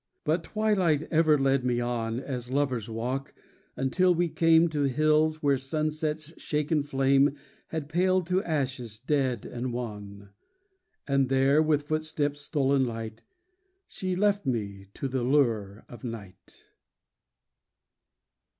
[0.25, 3.35] 43 But Twilight ever led me on, As lovers walk,
[3.75, 7.35] until we came To hills where sunset's shaken flame
[7.67, 10.29] Had paled to ashes dead and wan;
[11.07, 13.21] And there, with footsteps stolen light
[13.87, 16.65] She left me to the lure of night.